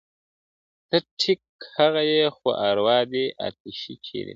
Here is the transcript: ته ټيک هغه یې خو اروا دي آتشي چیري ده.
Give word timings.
ته 0.89 0.97
ټيک 1.19 1.43
هغه 1.77 2.01
یې 2.13 2.23
خو 2.35 2.47
اروا 2.69 2.99
دي 3.11 3.25
آتشي 3.47 3.93
چیري 4.05 4.23
ده. 4.27 4.29